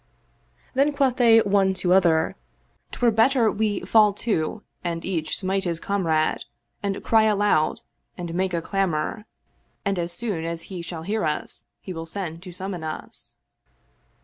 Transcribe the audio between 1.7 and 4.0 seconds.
to other," 'Twere better we